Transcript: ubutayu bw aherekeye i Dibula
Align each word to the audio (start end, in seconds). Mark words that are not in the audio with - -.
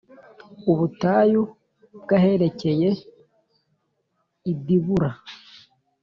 ubutayu 0.71 1.41
bw 2.01 2.09
aherekeye 2.17 2.89
i 4.51 4.53
Dibula 4.63 5.11